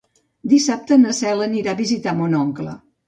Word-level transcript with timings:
Dissabte 0.53 0.97
na 1.01 1.13
Cel 1.17 1.43
anirà 1.47 1.75
a 1.77 1.79
visitar 1.83 2.15
mon 2.23 2.39
oncle. 2.41 2.75